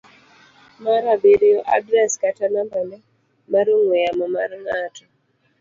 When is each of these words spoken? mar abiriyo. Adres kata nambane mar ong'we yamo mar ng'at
mar 0.83 1.03
abiriyo. 1.13 1.59
Adres 1.75 2.11
kata 2.21 2.45
nambane 2.53 2.97
mar 3.51 3.65
ong'we 3.75 3.95
yamo 4.05 4.25
mar 4.35 4.51
ng'at 4.61 4.95